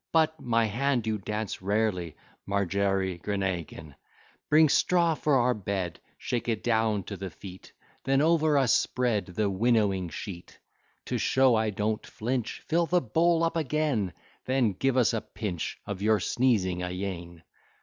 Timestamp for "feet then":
7.29-8.19